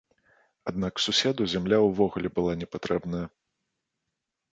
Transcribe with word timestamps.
Аднак 0.69 0.93
суседу 1.05 1.41
зямля 1.53 1.77
ўвогуле 1.87 2.31
была 2.39 2.51
не 2.63 2.67
патрэбная. 2.77 3.21